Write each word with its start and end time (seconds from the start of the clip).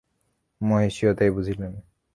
মহিষীও 0.61 1.11
তাহাই 1.13 1.31
বুঝিলেন। 1.31 1.73